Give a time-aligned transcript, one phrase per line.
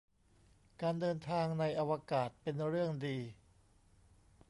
[0.81, 3.17] การเดินทางในอวกาศ เป็นเรื่องดี